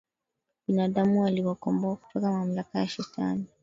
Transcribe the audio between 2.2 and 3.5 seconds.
mamlaka ya shetani